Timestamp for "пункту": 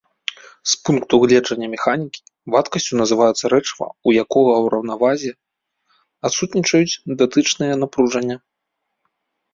0.85-1.13